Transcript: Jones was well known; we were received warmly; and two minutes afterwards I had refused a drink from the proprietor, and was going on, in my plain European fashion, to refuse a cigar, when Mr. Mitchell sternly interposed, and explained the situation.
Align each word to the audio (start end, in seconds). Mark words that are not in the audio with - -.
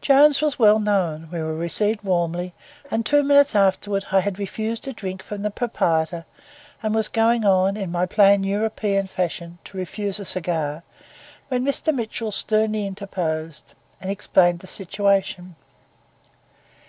Jones 0.00 0.40
was 0.40 0.56
well 0.56 0.78
known; 0.78 1.28
we 1.32 1.42
were 1.42 1.52
received 1.56 2.02
warmly; 2.04 2.54
and 2.92 3.04
two 3.04 3.24
minutes 3.24 3.56
afterwards 3.56 4.04
I 4.12 4.20
had 4.20 4.38
refused 4.38 4.86
a 4.86 4.92
drink 4.92 5.20
from 5.20 5.42
the 5.42 5.50
proprietor, 5.50 6.26
and 6.80 6.94
was 6.94 7.08
going 7.08 7.44
on, 7.44 7.76
in 7.76 7.90
my 7.90 8.06
plain 8.06 8.44
European 8.44 9.08
fashion, 9.08 9.58
to 9.64 9.76
refuse 9.76 10.20
a 10.20 10.24
cigar, 10.24 10.84
when 11.48 11.64
Mr. 11.66 11.92
Mitchell 11.92 12.30
sternly 12.30 12.86
interposed, 12.86 13.74
and 14.00 14.12
explained 14.12 14.60
the 14.60 14.68
situation. 14.68 15.56